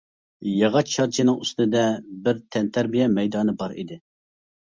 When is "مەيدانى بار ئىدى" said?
3.19-4.01